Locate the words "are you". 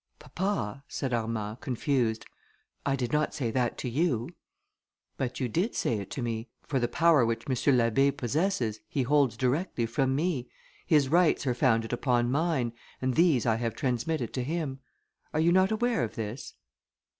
15.35-15.51